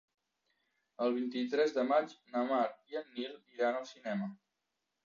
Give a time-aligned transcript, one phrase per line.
[1.07, 2.65] El vint-i-tres de maig na Mar
[2.95, 4.35] i en Nil iran al cinema.